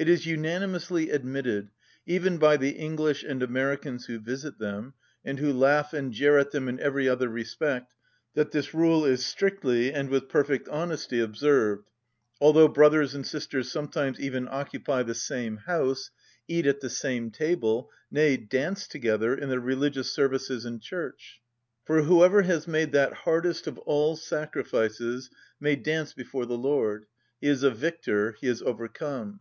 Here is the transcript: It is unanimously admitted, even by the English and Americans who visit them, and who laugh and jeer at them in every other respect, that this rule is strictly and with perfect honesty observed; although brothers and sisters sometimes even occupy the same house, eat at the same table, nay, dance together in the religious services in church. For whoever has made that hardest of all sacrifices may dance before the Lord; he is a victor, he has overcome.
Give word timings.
It 0.00 0.08
is 0.08 0.26
unanimously 0.26 1.10
admitted, 1.10 1.70
even 2.06 2.38
by 2.38 2.56
the 2.56 2.68
English 2.70 3.24
and 3.24 3.42
Americans 3.42 4.06
who 4.06 4.20
visit 4.20 4.56
them, 4.60 4.94
and 5.24 5.40
who 5.40 5.52
laugh 5.52 5.92
and 5.92 6.12
jeer 6.12 6.38
at 6.38 6.52
them 6.52 6.68
in 6.68 6.78
every 6.78 7.08
other 7.08 7.28
respect, 7.28 7.94
that 8.34 8.52
this 8.52 8.72
rule 8.72 9.04
is 9.04 9.26
strictly 9.26 9.92
and 9.92 10.08
with 10.08 10.28
perfect 10.28 10.68
honesty 10.68 11.18
observed; 11.18 11.90
although 12.40 12.68
brothers 12.68 13.16
and 13.16 13.26
sisters 13.26 13.72
sometimes 13.72 14.20
even 14.20 14.46
occupy 14.48 15.02
the 15.02 15.16
same 15.16 15.56
house, 15.56 16.12
eat 16.46 16.64
at 16.64 16.78
the 16.80 16.90
same 16.90 17.32
table, 17.32 17.90
nay, 18.08 18.36
dance 18.36 18.86
together 18.86 19.34
in 19.34 19.48
the 19.48 19.58
religious 19.58 20.12
services 20.12 20.64
in 20.64 20.78
church. 20.78 21.40
For 21.84 22.02
whoever 22.02 22.42
has 22.42 22.68
made 22.68 22.92
that 22.92 23.12
hardest 23.12 23.66
of 23.66 23.78
all 23.80 24.14
sacrifices 24.14 25.28
may 25.58 25.74
dance 25.74 26.12
before 26.14 26.46
the 26.46 26.56
Lord; 26.56 27.06
he 27.40 27.48
is 27.48 27.64
a 27.64 27.70
victor, 27.72 28.36
he 28.40 28.46
has 28.46 28.62
overcome. 28.62 29.40